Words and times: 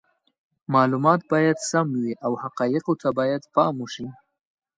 معلومات 0.73 1.21
باید 1.31 1.57
سم 1.69 1.87
وي 2.01 2.11
او 2.25 2.31
حقایقو 2.43 2.93
ته 3.01 3.09
باید 3.19 3.41
پام 3.53 3.73
وشي. 3.79 4.07